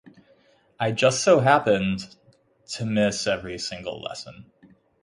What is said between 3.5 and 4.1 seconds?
single